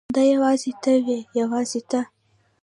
دا 0.15 0.21
یوازې 0.33 0.71
ته 0.83 0.91
وې 1.05 1.19
یوازې 1.39 1.81
ته. 1.89 1.99